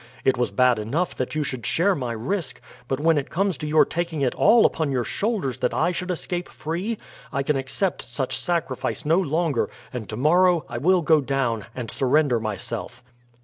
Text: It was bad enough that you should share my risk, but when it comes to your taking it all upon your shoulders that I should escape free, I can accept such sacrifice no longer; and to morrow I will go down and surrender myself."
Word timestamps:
It 0.25 0.35
was 0.35 0.49
bad 0.51 0.79
enough 0.79 1.15
that 1.17 1.35
you 1.35 1.43
should 1.43 1.63
share 1.63 1.93
my 1.93 2.11
risk, 2.13 2.59
but 2.87 2.99
when 2.99 3.19
it 3.19 3.29
comes 3.29 3.55
to 3.59 3.67
your 3.67 3.85
taking 3.85 4.21
it 4.21 4.33
all 4.33 4.65
upon 4.65 4.91
your 4.91 5.03
shoulders 5.03 5.57
that 5.57 5.75
I 5.75 5.91
should 5.91 6.09
escape 6.09 6.49
free, 6.49 6.97
I 7.31 7.43
can 7.43 7.55
accept 7.55 8.11
such 8.11 8.35
sacrifice 8.39 9.05
no 9.05 9.19
longer; 9.19 9.69
and 9.93 10.09
to 10.09 10.17
morrow 10.17 10.65
I 10.67 10.79
will 10.79 11.03
go 11.03 11.21
down 11.21 11.65
and 11.75 11.91
surrender 11.91 12.39
myself." 12.39 13.03